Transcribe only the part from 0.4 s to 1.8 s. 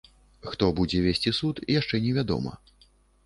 Хто будзе весці суд,